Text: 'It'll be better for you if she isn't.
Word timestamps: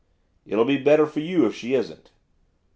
'It'll 0.47 0.65
be 0.65 0.77
better 0.79 1.05
for 1.05 1.19
you 1.19 1.45
if 1.45 1.53
she 1.53 1.75
isn't. 1.75 2.09